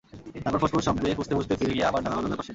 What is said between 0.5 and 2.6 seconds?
ফোঁস ফোঁস শব্দে ফুঁসতে ফুঁসতে ফিরে গিয়ে আবার দাঁড়াল দরজার পাশে।